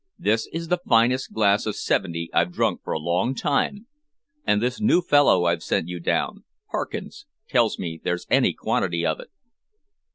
"This 0.17 0.47
is 0.51 0.69
the 0.69 0.79
finest 0.89 1.31
glass 1.31 1.67
of 1.67 1.75
seventy 1.75 2.31
I've 2.33 2.51
drunk 2.51 2.81
for 2.83 2.91
a 2.91 2.97
long 2.97 3.35
time, 3.35 3.85
and 4.47 4.59
this 4.59 4.81
new 4.81 4.99
fellow 4.99 5.45
I've 5.45 5.61
sent 5.61 5.89
you 5.89 5.99
down 5.99 6.43
Parkins 6.71 7.27
tells 7.47 7.77
me 7.77 8.01
there's 8.03 8.25
any 8.27 8.53
quantity 8.53 9.05
of 9.05 9.19
it." 9.19 9.29